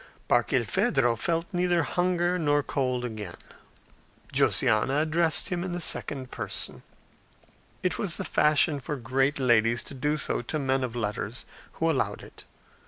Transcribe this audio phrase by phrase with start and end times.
[0.27, 3.35] Barkilphedro felt neither hunger nor cold again.
[4.33, 6.81] Josiana addressed him in the second person;
[7.83, 11.87] it was the fashion for great ladies to do so to men of letters, who
[11.87, 12.45] allowed it.